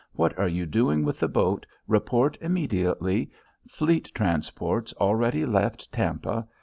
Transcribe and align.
What 0.13 0.35
are 0.39 0.47
you 0.47 0.65
doing 0.65 1.05
with 1.05 1.19
the 1.19 1.27
boat? 1.27 1.67
Report 1.87 2.35
immediately. 2.41 3.29
Fleet 3.67 4.11
transports 4.15 4.93
already 4.93 5.45
left 5.45 5.91
Tampa. 5.91 6.47